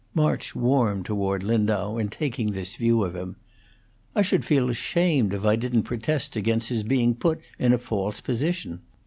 March 0.15 0.55
warmed 0.55 1.05
toward 1.05 1.43
Lindau 1.43 1.97
in 1.97 2.09
taking 2.09 2.53
this 2.53 2.75
view 2.75 3.03
of 3.03 3.15
him. 3.15 3.35
"I 4.15 4.23
should 4.23 4.43
feel 4.43 4.71
ashamed 4.71 5.31
if 5.31 5.45
I 5.45 5.55
didn't 5.55 5.83
protest 5.83 6.35
against 6.35 6.69
his 6.69 6.81
being 6.81 7.13
put 7.13 7.39
in 7.59 7.71
a 7.71 7.77
false 7.77 8.19
position. 8.19 8.81